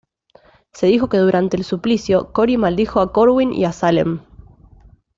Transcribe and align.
Se 0.73 0.87
dijo 0.87 1.09
que 1.09 1.17
durante 1.19 1.57
el 1.57 1.63
suplicio, 1.63 2.31
Corey 2.33 2.57
maldijo 2.57 3.01
a 3.01 3.13
Corwin 3.13 3.53
y 3.53 3.65
a 3.65 3.71
Salem. 3.71 4.21